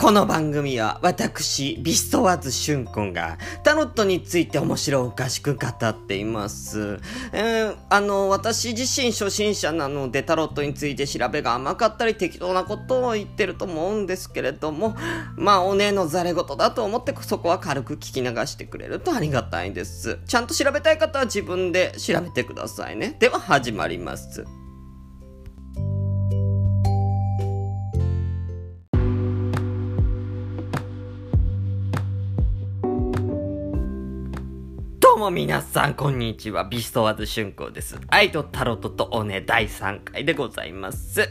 [0.00, 6.98] この番組は私、ビストワーズシュン君がタロットについて面白おかしく語っています。
[7.34, 14.96] えー、あの、私自身初心者なのでタロットについて調べが甘かったり適当なことを言ってると思うんですけれども、
[15.36, 20.18] まあ、お姉のざれ言だと思ってそこは軽く聞き流してくれるとありがたいです。
[20.26, 23.16] ちゃんと調べたい方は自分で調べてくださいね。
[23.20, 24.46] では始まります。
[35.20, 36.64] も皆さん、こんにちは。
[36.64, 38.00] ビストワーズ春光です。
[38.08, 41.28] 愛とタロットとおね第3回でございます。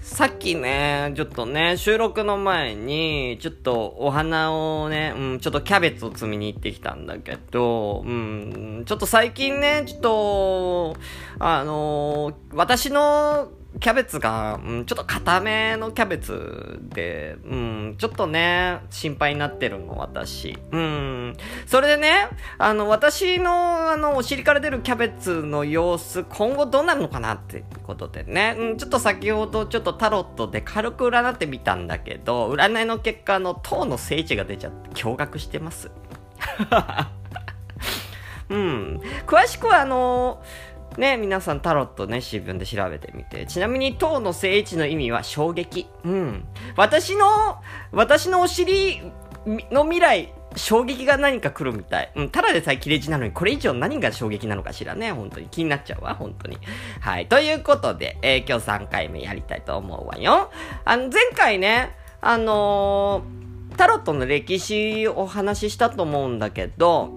[0.00, 10.96] さっきね、ちょっとね、収録の前に、ちょっとお花をね、うん、ちょっとキャベツを摘みに行ってきたんだけど、うん、ちょっと最近ね、ちょっと、
[11.38, 20.58] あのー、私のキャベツが、うん、ちょっと固めのキャベツで、うん、ちょっとね、心配になってるの、私。
[20.72, 21.36] うん。
[21.66, 35.90] それでね、あの、私の、あの、お尻から出るキャベツの様子、今後どうなるのかなってことでね、うん、ちょっと先ほどちょっとタロットで軽く占ってみたんだけど、占いの結果、の、塔の聖地が出ちゃって驚愕してます。
[38.48, 39.00] うん。
[39.26, 40.67] 詳しくは、あのー
[40.98, 43.46] ね、皆さんタロットね、新聞で調べてみて。
[43.46, 45.86] ちなみに、塔の聖地の意味は衝撃。
[46.04, 46.44] うん。
[46.76, 47.26] 私の、
[47.92, 49.00] 私のお尻
[49.70, 52.12] の未来、衝撃が何か来るみたい。
[52.16, 55.12] うん、ただでさえ切れ字なのに、これ以上何が衝撃なのかしらね。
[55.12, 56.58] 本当に気になっちゃうわ、本当に。
[57.00, 57.26] はい。
[57.26, 60.50] ということで、えー、今日3回目やりたいと思うわよ。
[60.84, 67.12] あの、前回ね、あのー、タロットの歴史をお話ししたと思うんだけど、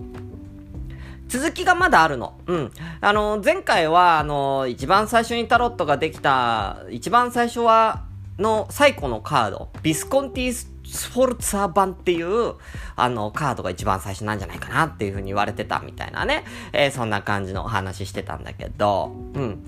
[1.31, 2.37] 続きがまだあるの。
[2.45, 2.71] うん。
[2.99, 8.03] あの、前回は、あの、一番最初にタロットができた、一番最初は、
[8.37, 12.55] の最古のカード、ビスコンティスフォルツァ版っていう、
[12.97, 16.43] あの、カードが一番最初なんじゃないかなっていうふうに言われてたみたいなね。
[16.73, 19.63] えー、そんな感じのお話してたんだけど、うん。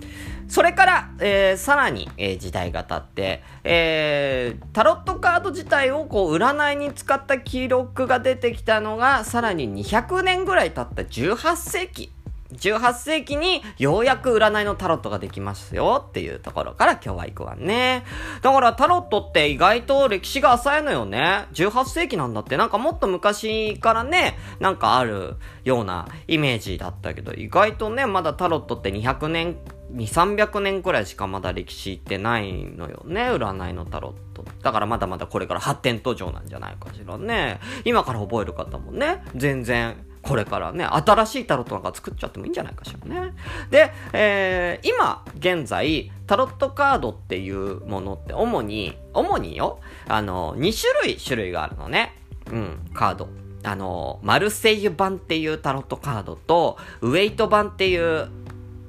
[0.54, 12.12] それから、えー、さらに、えー、時代が経って、えー、タロットカード自体をこう、占いに使った記録が出てきたのが、さらに200年ぐらい経った18世紀。
[12.54, 18.04] 18世紀にようやく占いのタロットができますよっていうところから今日は行くわね。
[18.44, 21.48] だからタロットって意外と歴史が浅いのよね。
[21.54, 29.58] 18世紀なんだってなんかもっと昔からね、なんかあるようなイメージだったけど、意外とね、まだタロットって200年
[29.94, 34.44] 2、300年くらいしかまだ歴史ってないのよね、占いのタロット。
[34.62, 37.60] だからまだまだこれから発展途上なんじゃないかしらね。
[37.86, 43.34] 今から覚える方もね、全然これからね、新しいタロットなんか作っちゃってもいいんじゃないかしらね。
[43.70, 52.16] で、えー、今、現在、タロットカードっていうものって主に、主によ、あの、2種類種類があるのね。
[52.50, 53.28] うん、カード。
[53.66, 58.30] あの、マルセイユ版っていうタロットカードと、ウェイト版っていう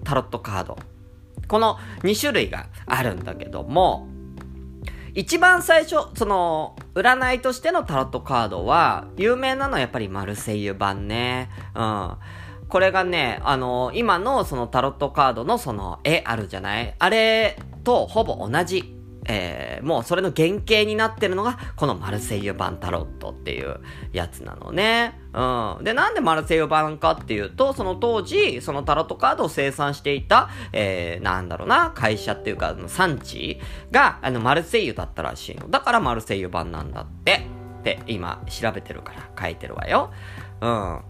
[0.04, 0.78] タロットカード。
[1.48, 4.08] この2種類があるんだけども、
[5.14, 11.50] 一番最初、その、占いとしてのタロットカードは、有名なのはやっぱりマルセイユ版ね。
[11.74, 12.12] うん。
[12.68, 16.94] これがね、あの今のそのタロットカードのその絵あるじゃない？
[16.98, 18.93] あれとほぼ同じ
[19.26, 23.80] えー、もうそれの原型になってるのが、このマルセイユ版タロットっていう
[24.12, 25.18] やつなのね。
[25.32, 25.84] うん。
[25.84, 35.70] で、なんでマルセイユ版かっていうと、その当時、そのタロットカードを生産していた、えー、なんだろうな、会社っていうか、産地が、あの、マルセイユだったらしいの。
[35.70, 37.46] だからマルセイユ版なんだって。
[37.80, 40.10] って今調べてるから書いてるわよ。
[40.62, 41.00] うん。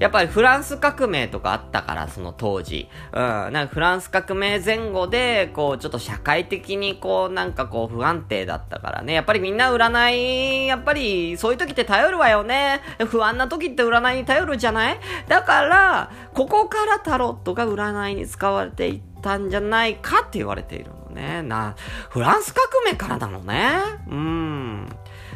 [0.00, 2.88] やっぱりフランス革命とかあったから、その当時。
[3.12, 3.20] うん。
[3.20, 9.12] なんかフランス革命前後で、こう、ちょっと社会的にこう、なんかこう、不安定だったからね。
[9.14, 12.80] やっぱりみんな占い、やっぱり、そういう時って頼るわよね。
[13.06, 14.98] 不安な時って占いに頼るじゃない？
[15.28, 21.42] だから、ここからタロットが占いに使われていったんじゃないかって言われているのね。
[21.42, 21.76] な、
[22.10, 23.70] フランス革命からなのね。
[24.08, 24.88] うん。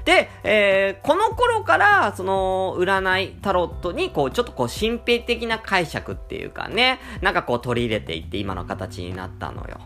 [0.09, 9.81] で、えー、この頃から、その、占い、タロットに、こう、ちょっとこう、神秘的な解釈っていうかね、なんかこう、取り入れていって今の形になったのよ。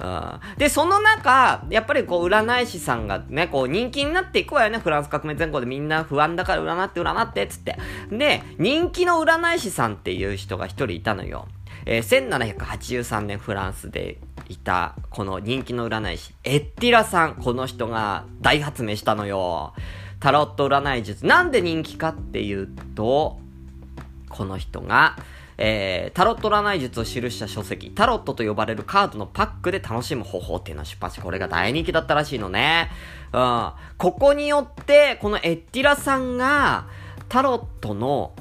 [0.00, 0.06] う
[0.54, 4.78] ん、で、その中、やっぱりこう、占い師さんがね、こう、人気になっていくわよね。
[4.78, 7.76] フランス革命前後でみんな不安だから占って占って、つって。
[8.12, 11.48] で、人気の占い師さんっていう人が一人いたのよ。
[11.84, 14.18] えー、1783年フランスで
[14.48, 17.34] いた、この人気の占い師、エッティラさん。
[17.36, 19.74] この人が大発明したのよ。
[20.20, 21.26] タロット占い術。
[21.26, 23.38] なんで人気かっていうと、
[24.28, 25.16] この人が、
[25.56, 32.90] えー、タロット占い術を記した書籍、タロットと呼ばれるカードのパックで楽しむ方法っていうのを出版し、これが大人気だったらしいのね。
[33.32, 33.72] うん。
[33.96, 36.86] ここによって、このエッティラさんが、
[37.28, 38.32] タロットの、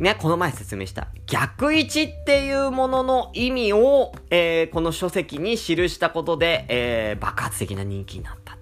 [0.00, 8.60] ね、この前説明した逆位置っていうものの意味を、えー、この書籍に記したことで、えー、爆発的な人気になったと。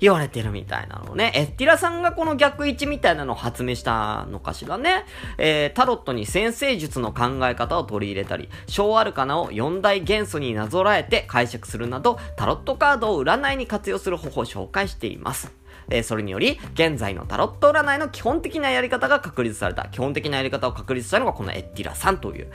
[0.00, 1.30] 言われてるみたいなのね。
[1.34, 5.04] エッティラさんがこの逆位置みたいなのを発明したのかしらね。
[5.38, 15.59] えー、タロットに先生術の考え方を取り入れたり、小アルカナを四大元素になぞらえて解釈するなど、タロットカードを占いに活用する方法を紹介しています。
[15.90, 19.88] えー、それにより、現在のタロット占いの基本的なやり方が確立された。
[19.88, 22.48] 基本的なやり方を確立したのがこのエッティラさんという、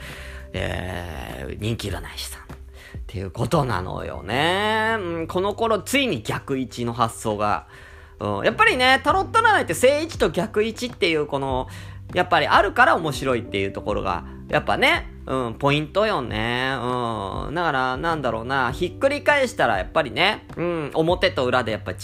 [0.52, 2.42] えー、人気占い師さん。
[2.42, 2.46] っ
[3.06, 4.96] ていうことなのよね。
[4.98, 7.66] うん、この頃、ついに逆位置の発想が、
[8.18, 11.68] うん、やっぱりね、タロット占いって正位置と逆位置っていう、この、
[12.14, 16.70] やっぱりあるから面白いっていうところが、やっぱね、うん、ポイントよね。
[16.80, 17.54] うん。
[17.54, 21.96] だから、なんだろうな、ひっくり返したらやっぱりね、うん、表と裏でやっぱ違う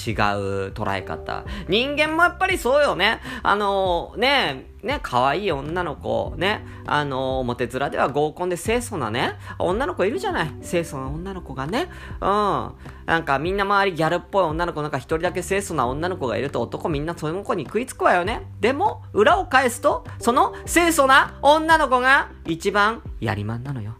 [0.72, 1.44] 捉え方。
[1.68, 3.20] 人間もやっぱりそうよね。
[3.44, 10.50] あのー、ね、ね、可愛い女の子、ね、あのー、表面では合コンで清楚なね、女の子いるじゃない。
[10.68, 11.88] 清楚な女の子がね。
[12.20, 12.72] うん。
[13.06, 18.48] なんかみんな周りギャルっぽい女の子なんか一人だけ清楚な女の子がいると男みんなその子に食いつくわよね。
[18.60, 23.94] でも、裏を返すと、その清楚な女の子が一番やりまんなのよ。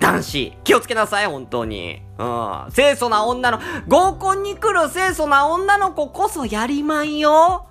[0.00, 2.02] 男子、気をつけなさい、本当に。
[2.18, 2.72] うん。
[2.72, 7.66] 清楚な女の、合コンに来る清楚な女の子こそやりまんよ。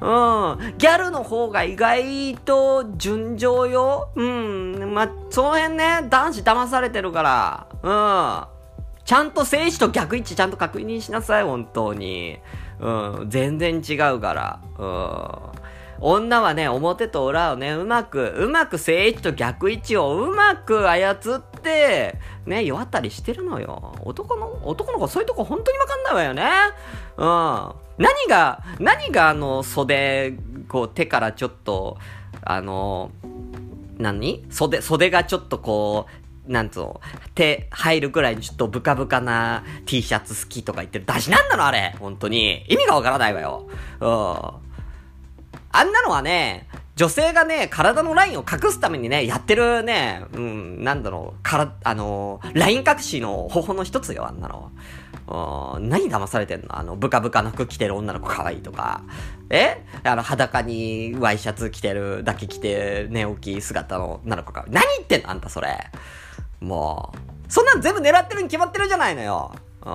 [0.00, 0.78] うん。
[0.78, 4.08] ギャルの方が意外と順調よ。
[4.16, 4.94] うん。
[4.94, 7.66] まその辺ね、男子騙されてるから。
[7.82, 9.04] うん。
[9.04, 12.38] ちゃんと静止と逆位置ちゃんと確認しなさい、本当に。
[12.80, 13.26] うん。
[13.28, 14.60] 全然違うから。
[14.78, 15.59] うん。
[16.00, 23.94] 女はね、表と裏をね、うまく、うまく正位置と逆位置をうまく操って、ね、弱ったりしてるのよ。
[24.02, 26.42] 男の、男の子そういうとこ本当にわかんないわよね。
[27.16, 27.26] うん。
[27.98, 30.34] 何が、何があの、袖、
[30.68, 31.98] こう、手からちょっと、
[32.42, 33.10] あの、
[33.98, 34.46] 何？
[34.50, 36.06] 袖、袖がちょっとこ
[36.46, 37.00] う、なんつうの、
[37.34, 41.04] 手入るぐらいにちょっとブカブカな T シャツ好きとか言ってる。
[41.04, 42.64] 出しなんなのあれ本当に。
[42.68, 43.68] 意味がわからないわよ。
[44.00, 44.69] うん。
[45.72, 54.70] あんなのはね、女性がね、体のラインを隠すためにね、やってるね、うん、なんだろう、から、あのー、ライン隠しの方法の一つよ、あんなの。
[55.80, 56.76] 何騙されてんの？
[56.76, 59.02] あの、ブカブカの服着てる女の子可愛いとか。
[59.48, 59.86] え？
[60.02, 64.64] あの、裸にワイシャツ着てる、だけ着て、寝起き姿の女の子か。
[64.68, 65.30] 何言ってんの？
[65.30, 65.86] あんたそれ。
[66.58, 67.14] も
[67.48, 67.52] う。
[67.52, 69.52] そんなん全部狙ってるに決まってるじゃないのよ。
[69.82, 69.92] うん。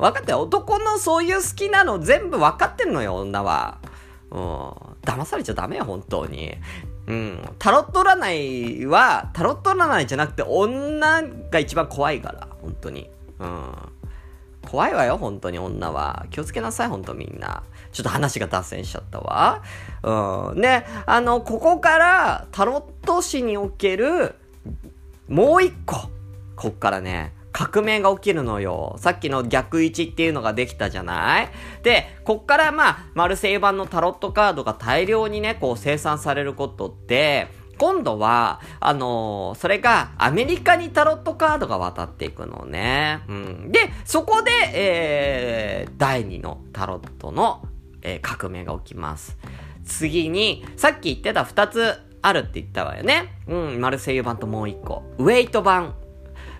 [0.00, 3.80] 分かって男のそういう好きなの全部分かってんのよ、女は。
[4.30, 4.89] うん。
[5.02, 6.54] 騙されちゃダメよ、本当に。
[7.06, 7.40] うん。
[7.58, 13.10] タロット占いは、タロット占いじゃなくて女が一番怖いから、本当に。
[13.38, 13.74] うん。
[14.68, 16.26] 怖いわよ、本当に女は。
[16.30, 17.62] 気をつけなさい、本当みんな。
[17.92, 19.62] ちょっと話が脱線しちゃったわ。
[20.02, 20.60] うん。
[20.60, 24.34] で、あの、ここからタロット史における、
[25.28, 26.10] もう一個。
[26.56, 28.96] こっからね、革命が起きるのよ。
[28.98, 31.48] さっきの逆位置っていうのができたじゃない？
[31.82, 37.48] で、こっからまあ、マルセイ版のタロットカードが大量にね、こう生産されることって、
[37.78, 43.20] 今度は、あのー、それがアメリカにタロットカードが渡っていくのね。
[43.26, 43.72] うん。
[43.72, 47.62] で、そこで、えー、第2のタロットの、
[48.02, 49.38] えー、革命が起きます。
[49.86, 53.32] 次に、さっき言ってた2つあるって言ったわよね。
[53.48, 55.02] うん、マルセイユ版ともう1個。
[55.16, 55.94] ウェイト版。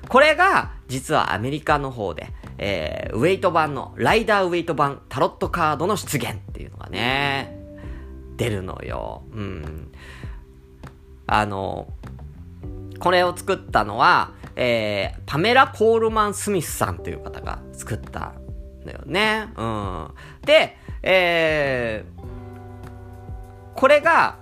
[0.09, 2.27] これが、実はアメリカの方で、
[2.59, 7.57] えー、ウェイト版の、ライダーウェイト版タロットカードの出現っていうのがね、
[8.37, 9.23] 出るのよ。
[9.33, 9.93] うん。
[11.27, 11.89] あの、
[12.99, 19.49] これを作ったのは、えー、パメラ・コールマン・スミスさんという方が作ったんだよね。
[19.57, 20.09] うん。
[20.45, 24.40] で、えー、これが、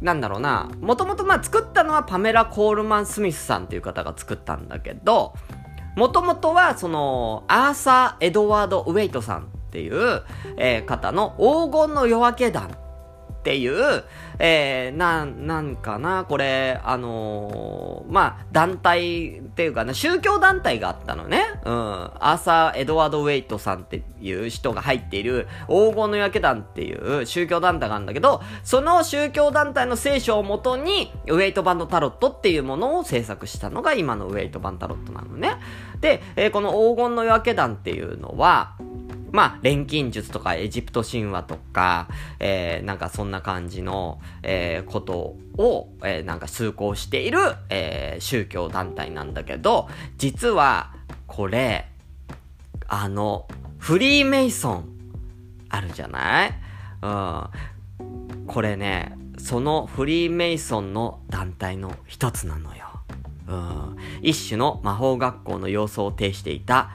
[0.00, 5.34] なんだろうな、もともとまあ作ったのはパメラ・コールマン・スミスさんっていう方が作ったんだけど、
[5.96, 10.22] もともとはその、アーサー・エドワード・ウェイトさんっていう、
[10.58, 12.76] えー、方の黄金の夜明け団
[13.46, 14.02] っていう、
[14.40, 21.44] えー、な、なんかな、これ、あのー、まあ、団体っていうかな、宗教団体があったのね。
[21.64, 21.72] うん。
[21.72, 35.54] アーサー・エドワード・ウェイトさんっていう人が入っている、黄金の夜明け団っていう宗教団体があるんだけど、その宗教団体の聖書をもとに、ウェイト版のタロットっていうものを制作したのが今のウェイト版タロットなのね。
[36.00, 38.74] で、えー、この黄金の夜明け団っていうのは、
[39.36, 42.08] まあ、錬金術とかエジプト神話とか、
[42.40, 47.38] えー、なんかそんな感じの、えー、ことを、えー、なんか崇高している、
[47.68, 50.94] えー、宗教団体なんだけど、実は、
[51.26, 51.86] これ、
[52.88, 53.46] あの、
[53.78, 54.88] フリーメイソン、
[55.68, 56.54] あるじゃない？
[57.02, 58.46] うん。
[58.46, 62.86] これね、そのフリーメイソンの団体の一つなのよ。
[63.48, 63.96] うん。
[64.22, 66.90] 一種の魔法学校の様相を呈していた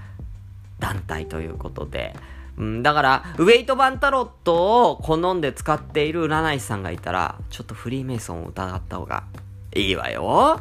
[0.82, 2.14] 団体ということで。
[2.58, 9.24] うん、だから、ウェイト・バンタロットを好んで使っている占い師さんがいたら、ちょっとフリーメイソンを疑った方が
[9.74, 10.60] いいわよ。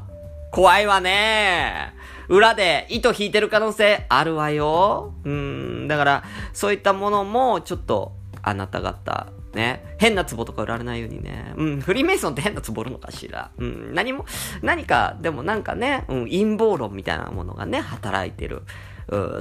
[0.52, 1.94] 怖いわね。
[2.28, 5.14] 裏で糸引いてる可能性あるわよ。
[5.24, 8.12] うん、だから、そういったものも、ちょっと、
[8.42, 9.96] あなた方、ね。
[9.98, 11.52] 変な壺とか売られないようにね。
[11.56, 11.80] うん。
[11.80, 13.50] フリーメイソンって変な壺売るのかしら。
[13.58, 13.94] うん。
[13.94, 14.24] 何も、
[14.62, 16.24] 何か、でもなんかね、うん。
[16.24, 18.62] 陰謀論みたいなものがね、働いてる。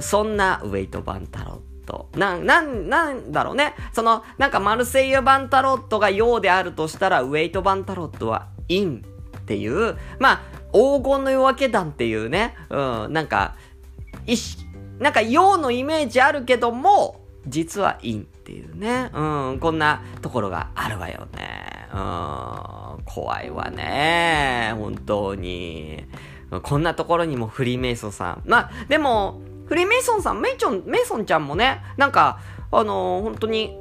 [0.00, 2.08] そんなウェイト・バンタロット。
[2.14, 3.74] な、なん、なんだろうね。
[3.92, 9.00] その、なんかマルセイユ・バンタロットが陽であるとしたら、ウェイト・バンタロットは陰っ
[9.46, 10.40] ていう、まあ、
[10.72, 13.56] 黄金の夜明け団っていうね、うん、なんか、
[14.26, 14.64] 意識、
[14.98, 21.88] なんか陽のイメージあるけども、実は陰っていうね、うん、こんなところがあるわよね。
[21.92, 24.72] うん、怖いわね。
[24.76, 26.04] 本当に。
[26.62, 28.42] こんなところにもフリーメイソンさん。
[28.44, 32.40] まあ、でも、フリーメイソンさん、メイチョン、メイソンちゃんもね、なんか、
[32.72, 33.78] あのー、本当に、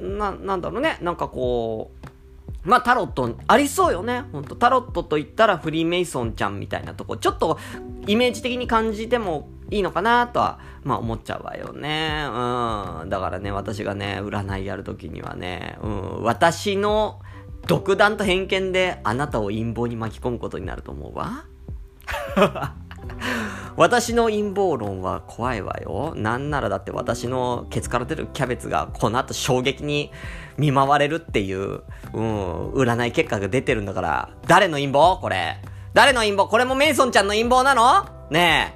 [0.00, 1.90] な、なんだろうね、なんかこ
[2.64, 4.22] う、まあタロットありそうよね。
[4.32, 7.58] ほんとタロットと言ったらフリーメイソンちゃんみたいなとこ、ちょっと
[8.06, 12.24] イメージ的に感じてもいいのかなとは、まあ思っちゃうわよね。
[12.24, 13.10] うん。
[13.10, 17.20] だからね、私がね、占いやるときにはね、うん、私の
[17.66, 21.44] 独断と偏見であなたを陰謀に巻き込むことになると思うわ。
[23.76, 26.12] 私の陰謀論は怖いわよ。
[26.16, 30.10] なんならだって私のケツから出るキャベツがこの後衝撃に
[30.58, 35.20] 見舞われるっていう、うん、占い結果が出てるんだから、誰の陰謀？
[35.20, 35.56] これ。
[35.94, 36.48] 誰の陰謀？
[36.48, 38.06] これもメイソンちゃんの陰謀なの？
[38.30, 38.74] ね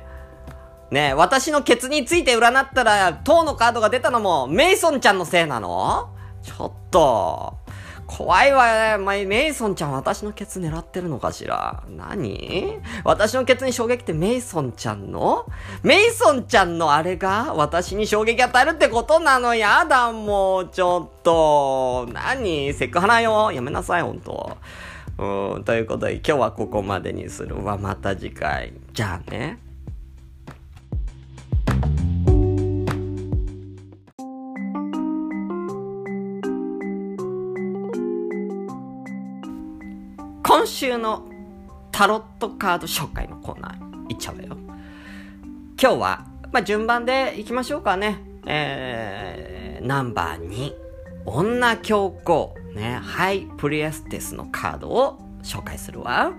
[0.91, 0.95] え。
[0.95, 6.11] ねえ、私のケツについて占ったら、塔のカードが出たのもメイソンちゃんのせいなの？
[6.43, 7.59] ちょっと。
[8.07, 9.05] 怖いわよね。
[9.05, 9.13] ま。
[9.13, 11.83] メイソンちゃん私のケツ狙ってるのかしら？
[11.89, 12.79] 何？
[13.05, 15.47] 私のケツに衝撃ってメイソンちゃんの？
[15.83, 19.85] メイソンちゃんのあれが私に衝撃与えるってことなのや？
[19.85, 22.09] だ、もう、ちょっと。
[22.13, 22.73] 何？
[22.75, 23.53] セクハラよ。
[23.53, 24.57] やめなさい、ほんと。
[25.17, 27.79] うん、ということで今日はここまでにするわ。
[27.79, 28.73] また次回。
[28.93, 29.64] じゃあね。
[40.65, 41.29] 今週の
[41.93, 44.57] タロットカード紹介のコーナーいっちゃうわよ。
[45.79, 48.19] 今日は、まあ、順番でいきましょうかね。
[48.47, 50.73] えー、ナンバー2、
[51.27, 56.33] 女教皇、ね、ハイプリエステスのカードを紹介するわ。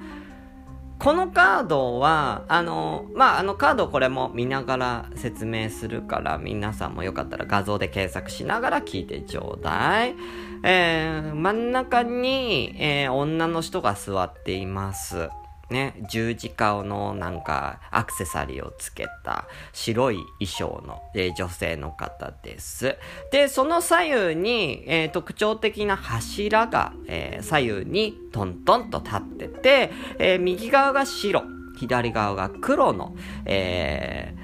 [0.98, 10.16] このカードは、あの、まあ、あのカードこれも見ながら説明するから、皆さんもよかったら画像で検索しながら聞いてちょうだい。
[10.64, 15.30] えー、真ん中に、えー、女の人が座っています。
[15.70, 22.98] ね、十字架のなんかアクセサリーをつけた白い衣装の、えー、女性の方です。
[23.32, 31.44] で、その左右に、えー、特徴的な柱が、えー、左右にトントンと立ってて、え右側が白、
[31.80, 34.36] 左側が黒の、え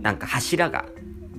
[0.00, 0.84] なんか柱が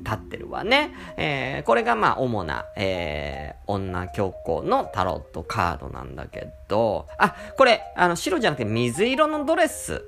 [0.04, 0.94] 立ってるわね。
[1.18, 10.04] えー、これがまあ主な、えー、女教皇のタロットカードなんだけど、あ、これ、あの、白じゃなくて水色のドレス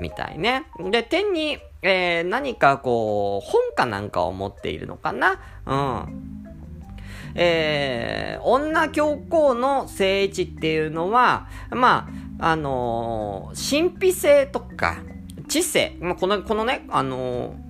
[0.00, 0.64] みたいね。
[0.90, 5.38] で、手に、えー、何かこう、本かなんかを持っているのかな？
[5.66, 6.44] うん。
[7.34, 12.08] えー、女教皇の聖地っていうのは、ま
[12.40, 14.96] あ、あのー、神秘性とか、
[15.48, 17.67] 知性、まあ、この、このね、あのー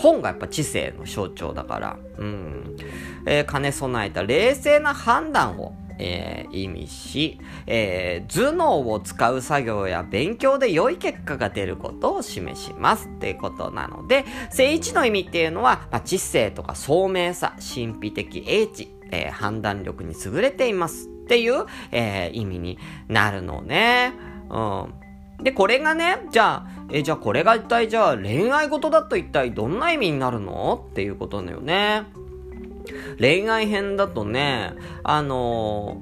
[0.00, 2.76] 本がやっぱ知性の象徴だから、うん。
[3.26, 22.78] えー、兼ね備えた冷静な判断を、えー、意味し、えー、頭脳を使う作業や勉強で良い結果が出ることを示しますっていうことなので、正一の意味っていうのは、まあ、知性とか聡明さ、神秘的英知、えー、判断力に優れていますっていう、えー、意味に
[23.08, 24.14] なるのね。
[24.48, 25.09] うん。
[25.42, 30.86] で、これがね、じゃあ、え、じゃあこれが一体じゃあ恋愛事だと一体どんな意味になるの？
[30.90, 32.04] っていうことだよね。
[33.18, 36.00] 恋愛編だとね、あの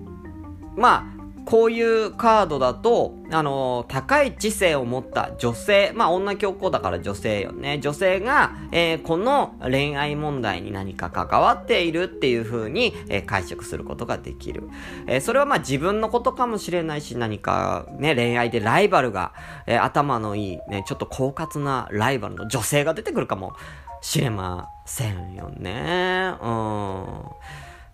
[0.76, 1.17] ー、まあ、
[1.48, 7.78] こういうカードだと、あの、高い知性を持った女性、まあ女教皇だから女性よね。
[7.78, 14.68] 女性が、えー、この恋愛問題に何か関わっているっていう風に、えー、解釈することができる。
[15.06, 19.32] え、それはまあ自分のことかもしれないし、何かね、恋愛でライバルが、
[19.66, 23.54] え頭のいい、ね、ちょっと狡猾なライバルの女性が出てくるかも
[24.02, 26.34] しれませんよね。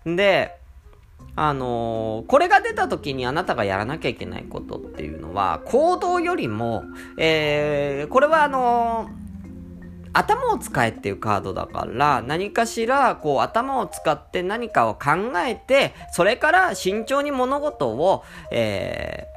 [0.05, 0.15] うん。
[0.17, 0.64] で、
[1.35, 6.83] あのー、これが出た時にあなたがやらなきゃいけないことっていうのは、行動よりも、
[7.17, 9.25] えー、これはあのー
[10.17, 19.27] 頭を使えっていうカードだから、何かしら、こう、頭を使って何かを考えて、それから慎重に物事を、え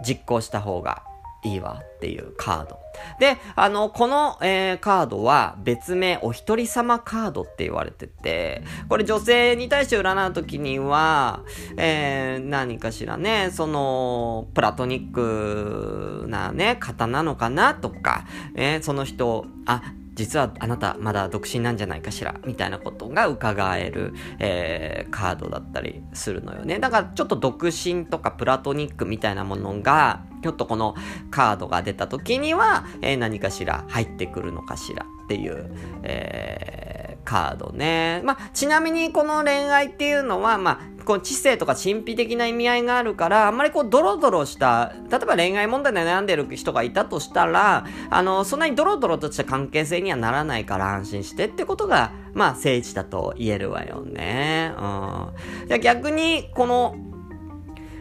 [0.00, 1.02] ー、実行した方が
[1.44, 2.78] いいわっていうカード。
[3.18, 11.42] で、あの、この、えー、カードは別名お一人様カードって言われてて、これ女性に対して占う時には、
[11.76, 19.82] えー、何かしらね、その、プラトニックなね、方なのかなとか、えー、その人、あ、
[20.14, 26.78] 実はあなたまだ独身なんじゃないかしらみたいなことが伺える、えー、カードだったりするのよね。
[26.78, 30.94] だからちょっと独身とかプラトニックみたいなものが、ちょっとこの
[31.30, 35.70] カードが出た時には、えー、何かしら入ってくるのかしらっていう、
[36.02, 38.20] えー、カードね。
[38.24, 54.72] まあ、ちなみにこの恋愛っていうのは、まあ、こう知性とか神秘的な意味合いがあるから、あんまりこうドロドロした、例えば恋愛問題で悩んでる人がいたとしたら、あの、そんなにドロドロとした関係性にはならないから安心してってことが、まあ、聖地だと言えるわよね。
[54.78, 55.68] うん。
[55.68, 56.96] じゃ逆に、この、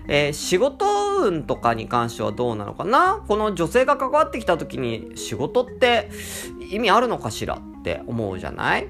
[0.10, 0.86] えー、仕事
[1.22, 3.24] 運とかに関してはどうなのかな？
[3.26, 6.10] この女性が関わってきた時に仕事って
[6.70, 8.90] 意味あるのかしらって思うじゃない？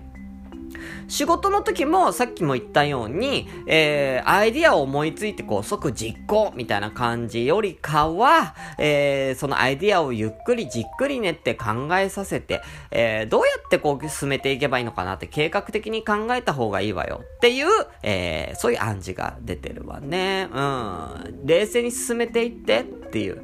[1.07, 12.61] 仕事の時もさっきも言ったように、えー、アイディアを思いついてこう即実行みたいな感じよりかは、えー、そのアイディアをゆっくりじっくり練って考えさせて、
[12.91, 17.67] えー、どうやってこう進めていけばいいのかなって計画的に考えた方がいいわよっていう、
[18.03, 20.49] えー、そういう暗示が出てるわね。
[20.51, 21.45] うん。
[21.45, 23.43] 冷静に進めていってっていう。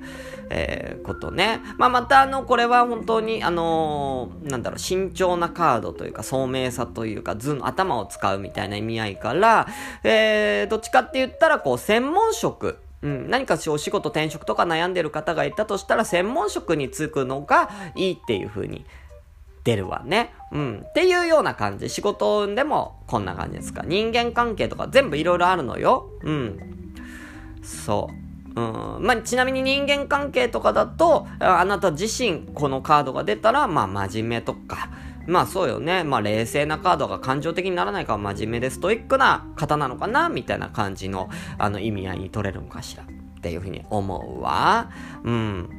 [0.52, 1.62] えー、ことね。
[1.78, 9.68] まあ、またあの、これは本当に、あのー、なんだろう、慎重なカードというか、聡明さというか、頭の頭を使うみたいな意味合いから、
[10.04, 12.80] えー、どっちかって言ったら、こう、専門職。
[13.02, 18.86] うん、何かお仕事転職とか悩んでる方がいたとしたら、専門職に就くのがいいっていう風に
[19.64, 20.34] 出るわね。
[20.52, 20.86] うん。
[20.86, 21.90] っていうような感じ。
[21.90, 23.84] 仕事でもこんな感じですか。
[23.86, 26.10] 人間関係とか全部いろいろあるのよ。
[26.24, 26.60] うん。
[27.64, 28.29] そう。
[28.56, 34.90] うんまあ、ちなみに人間関係とかだと、あなた自身このカードが出たら、まあ真面目とか、
[35.28, 36.04] まあそうよね。
[36.04, 43.04] まあ冷静なカードが感情的にならないから真面目でストイックな方なのかなみたいな感じの、あの意味合いに取れるのかしら。
[43.04, 44.90] っていうふうに思うわ。
[45.24, 45.70] うん。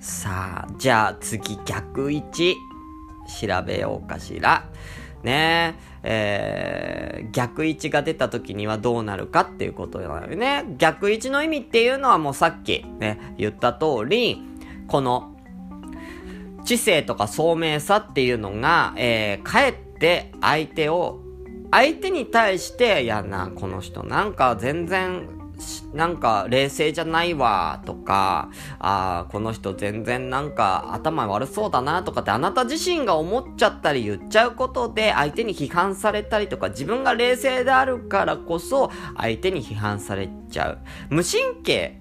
[0.00, 2.56] さあ、じゃあ次逆位置
[3.40, 4.64] 調べようかしら。
[5.24, 10.64] ねえー、逆位置が出た時にはどうなるかっていうことだよね。
[10.76, 14.42] 逆位置の意味っていうのはもうさっきね、言った通り、
[14.86, 15.34] この
[16.64, 21.20] 知性とか聡明さっていうのが、えー、かえって相手を、
[21.70, 25.26] 相手に対して、いやな、この人なんか全然
[25.92, 40.78] なんか冷静じゃないわとか、ああ、この人全然なんか頭悪そうだなとかってあなた自身が思っちゃったり言っちゃうことで相手に批判されたりとか自分が冷静であるからこそ相手に批判されちゃう。
[41.10, 42.00] 無神経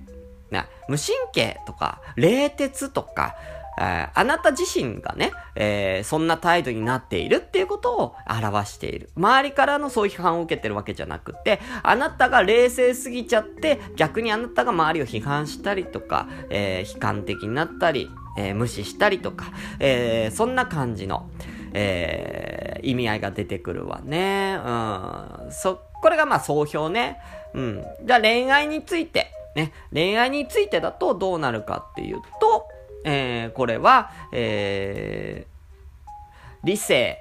[0.53, 3.35] な、無神経とか、冷徹とか、
[3.79, 9.09] えー、あなた自身がね、えー、そんな態度になっているっていうことを表している。
[9.15, 21.29] 周りからのそういう批判を受けてるわけじゃなくて、あなたが冷静すぎちゃって、逆にあなたが周りを批判したりとか、えー、悲観的になったり、えー、無視したりとか、えー、そんな感じの、
[21.73, 24.59] えー、意味合いが出てくるわね。
[24.63, 25.51] うん。
[25.51, 27.19] そ、これがまあ総評ね。
[27.53, 27.83] うん。
[28.03, 29.71] じゃあ恋愛について、ね。
[29.93, 32.67] 恋愛についてだとどうなるかっていうと、
[33.03, 37.17] えー、これは、えー、理性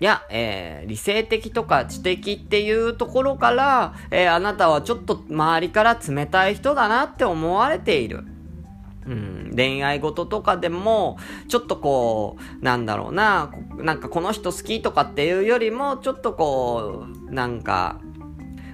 [0.00, 8.24] や、えー、理性的とか知的っていうところから、えー、あなたはちょっと周りから冷たい人だなって思われている。
[9.06, 11.18] うん、恋愛事とかでも、
[11.48, 17.98] ちょっとこう、なんだろうな、なんかこの人好きとかっていうよりも、ちょっとこう、なんか、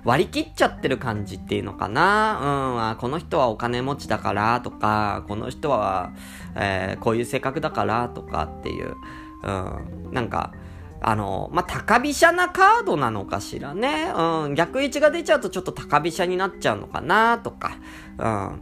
[0.06, 2.92] 割り切っちゃってる感じっていうのかな。
[2.92, 6.12] うん、この人はお金持ちだからとか、この人は、
[6.54, 8.94] えー、こういう性格だからとかっていう、
[9.42, 10.52] うん、なんか、
[11.00, 14.12] あの、まあ、高飛車なカードなのかしらね。
[14.16, 17.76] うん、逆位置が出ちゃうとちょっと高飛車になっちゃうのかなとか、
[18.18, 18.60] うん。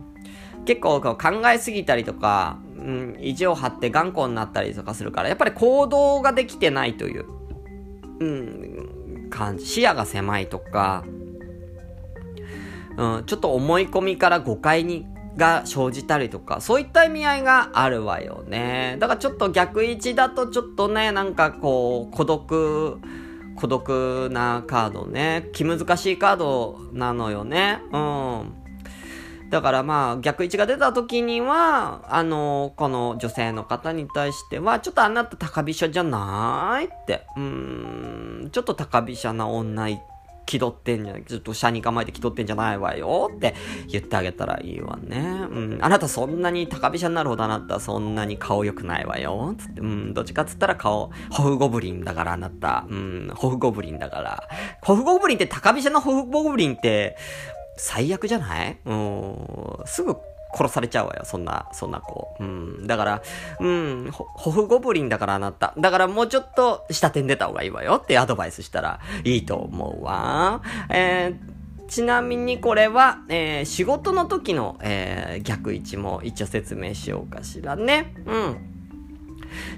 [0.64, 1.16] 結構考
[1.50, 7.26] えすぎたりとか、うん、意地を張って頑固になったりとかするから、やっぱり行動ができてないという、
[8.20, 9.66] うん、感じ。
[9.66, 11.04] 視野が狭いとか、
[12.96, 18.96] うん、ちょっと思い込みから誤解にが生じたりとか、そういった意味合いがあるわよね。
[19.00, 22.98] だからちょっと逆位置だとちょっとね、なんかこう、孤独、
[23.56, 25.48] 孤独なカードね。
[25.52, 27.80] 気難しいカードなのよね。
[27.92, 28.54] うん。
[29.50, 39.88] だからまあ逆位置が出た時には、あの、この女性の方に対しては、ちょっとあなた高飛車じゃないって、うん、ちょっと高飛車な女
[40.46, 43.54] 気取ってんじゃない、ちょっと車に構えて気取ってんじゃないわよって
[43.88, 45.18] 言ってあげたらいいわね。
[45.50, 45.78] うん。
[45.80, 49.54] あなたそんなに高飛車になるほどあなたそんなに顔良くないわよ。
[49.58, 50.14] つって、うん。
[50.14, 52.86] どっちかっつったら顔、ホフゴブリンだからあなた。
[52.88, 53.30] うん。
[53.34, 54.48] ホフゴブリンだから。
[54.82, 57.16] ホフゴブリンって高飛車のホフゴブリンって、
[57.76, 58.78] 最悪じゃない？
[58.84, 59.78] うん。
[59.86, 60.16] すぐ
[60.56, 62.34] 殺されちゃうわよ、そんな、そんな子。
[62.38, 62.86] うん。
[62.86, 63.22] だから、
[63.60, 65.74] うん、ホフゴブリンだからあなた。
[65.78, 70.62] だからもうちょっと下手に出た方がいいわよってアドバイスしたらいいと思うわ。
[70.90, 78.14] えー、ちなみにこれは、えー、仕事の時の、えー、逆位置も一応説明しようかしらね。
[78.26, 78.73] うん。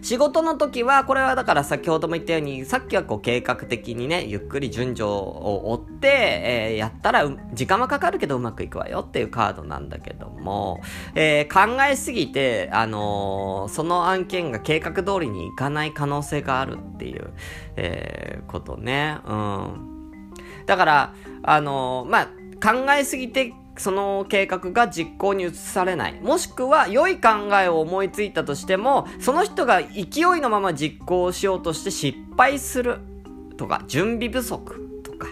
[0.03, 10.81] 仕事の時は、これはだから先ほども言ったように、さっきはこう計画的にね、ゆっくり順序を追って、えー、やったら、時間はかかるけどうまくいくわよっていうカードなんだけども、
[11.15, 17.33] えー、考えすぎて、あのー、その案件が計画通りにいかない可能性があるっていう、
[17.77, 19.19] え、ことね。
[19.27, 20.33] うん。
[20.67, 22.27] だから、あのまあ、
[22.61, 26.21] 考えすぎてその計画が実行に移されない。
[26.21, 27.29] もしくは良い考
[27.61, 32.99] えを思いついたとしても、その人が勢いのまま実行しようとして失敗する
[33.57, 35.29] とか、準備不足とか。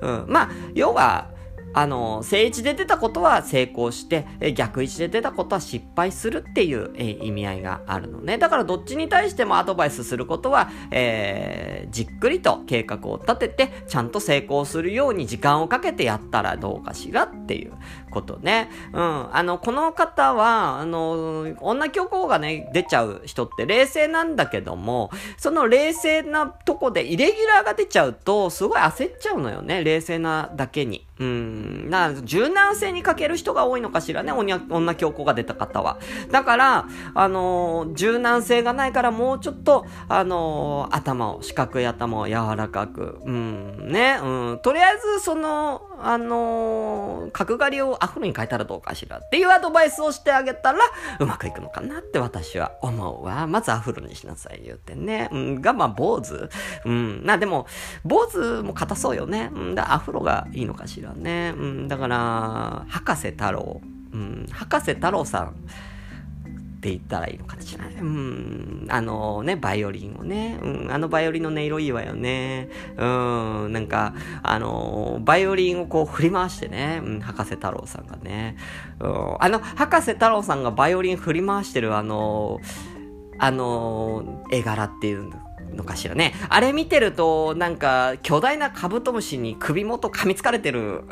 [0.00, 0.24] うん。
[0.28, 1.30] まあ、要は、
[1.76, 8.38] あの、正位置で出たことは成功して、え逆位置で出たことは失敗するっていう、え意味合いがあるのね。
[8.38, 17.74] だからどっちに対してもアドバイスすることは、えー、じっくりと計画を立てて、ちゃんと成功するように時間をかけてやったらどうかしらっていう
[18.16, 18.70] ことね。
[18.94, 19.36] うん。
[19.36, 29.84] あの、この方は、あの、女教皇がね、出ちゃう人って冷静なんだけども、その冷静なとこでイレギュラーが出ちゃうと、すごい焦っちゃうのよね。
[29.84, 31.06] 冷静なだけに。
[31.18, 31.90] うん。
[31.90, 35.98] な、柔軟性に欠ける人が多いのかしらね、女、女教皇が出た方は。
[36.30, 44.60] だから、あの、柔軟性がないからもうちょっと、あの、頭を、四角い頭を柔らかく、うん、ね、うん。
[44.62, 50.78] とりあえず、その、あのー、角刈りをアフロに変えたらどうかしらっていうアドバイスをしてあげたら、
[51.18, 53.46] うまくいくのかなって私は思うわ。
[53.46, 55.28] まずアフロにしなさい言うてね。
[55.32, 56.48] うん、が、まあ、坊主。
[56.84, 57.66] うん、な、でも、
[58.04, 59.50] 坊主も硬そうよね。
[59.54, 61.54] うん、だアフロがいいのかしらね。
[61.56, 63.80] うん、だから、博士太郎。
[64.12, 65.54] うん、博士太郎さん。
[66.86, 67.94] って言ったらいいのかしれない。
[67.94, 68.86] うん。
[68.88, 70.58] あのね、バイオリンをね。
[70.62, 70.92] うん。
[70.92, 72.68] あのバイオリンの音色いいわよね。
[72.96, 73.72] うん。
[73.72, 77.00] なんか、あのバイオリンをこう振り回してね。
[77.04, 77.20] うん。
[77.20, 78.56] 博士太郎さんがね。
[79.00, 79.36] うん。
[79.40, 82.60] あの、博士太郎さんがバイオリン振り回してるあの
[83.38, 85.30] あの絵柄っていう
[85.74, 86.34] のかしらね。
[86.48, 91.02] あれ見てると、なんか、巨大なカブトムシに首元噛みつかれてる、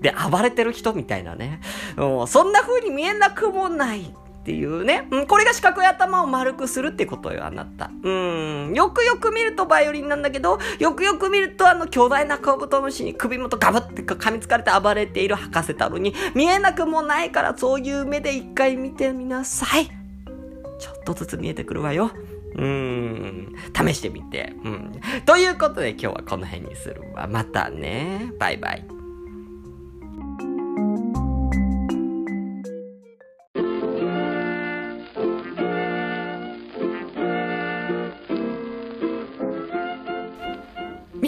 [0.00, 1.60] で、暴れてる人みたいなね。
[1.96, 4.14] うん、そんな風に見えなくもない。
[4.50, 5.06] っていうね。
[5.12, 7.90] うん、これが四角い頭を丸くするってことよ、あなた。
[8.02, 8.72] うん。
[8.74, 19.86] よくよく見るとバイオリンなんだけど、よくよく見るとあの巨大なカブトムシに首元ガブって噛みつかれて暴れている博士太郎に見えなくもないからそういう目で一回見てみなさい。
[19.86, 22.10] ちょっとずつ見えてくるわよ。
[22.56, 23.54] うん。
[23.72, 24.54] 試してみて。
[24.64, 25.00] うん。
[25.26, 27.28] ということで今日はこの辺にするわ。
[27.28, 28.32] またね。
[28.40, 28.99] バイバイ。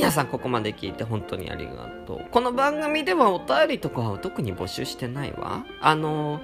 [0.02, 2.26] 皆さんここまで聞いて本当にありがとう。
[2.32, 5.64] この番組ではお便りとかは特に募集してないわ。
[5.80, 6.42] あのー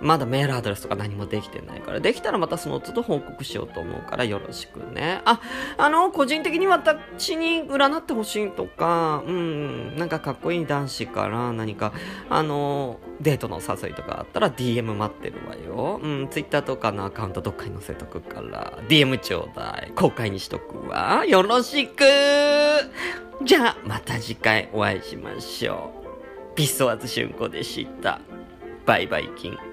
[0.00, 5.20] まだメールアドレスとか何もできてないから、できたらまたその都度報告しようと思うからよろしくね。
[5.24, 5.40] あ、
[5.76, 11.92] あの、個人的に私に占ってほしいとか、うん、なんかかっこいい男子から何か、
[12.28, 16.00] あの、デートの誘いとかあったら DM 待ってるわよ。
[16.02, 19.92] うん、Twitter とかのアカウントどっかに載せとくから、DM ちょうだい。
[19.94, 21.24] 公開にしとくわ。
[21.26, 22.04] よろしく
[23.42, 25.92] じゃあ、また次回お会いしましょ
[26.52, 26.54] う。
[26.54, 28.20] ピストワズ春子でした。
[28.84, 29.69] バイバイキン。